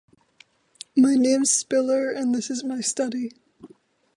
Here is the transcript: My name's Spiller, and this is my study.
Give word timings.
My 0.97 1.13
name's 1.13 1.51
Spiller, 1.51 2.09
and 2.09 2.33
this 2.33 2.49
is 2.49 2.63
my 2.63 2.81
study. 2.81 3.33